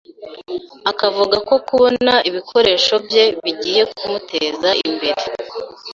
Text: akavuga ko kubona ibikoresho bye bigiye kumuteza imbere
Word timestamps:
akavuga 0.91 1.37
ko 1.47 1.55
kubona 1.67 2.13
ibikoresho 2.29 2.93
bye 3.05 3.25
bigiye 3.43 3.81
kumuteza 3.97 4.69
imbere 4.87 5.23